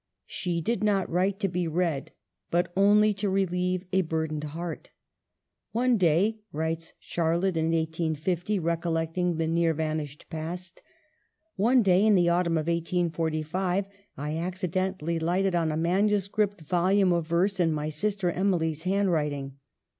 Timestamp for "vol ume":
16.61-17.13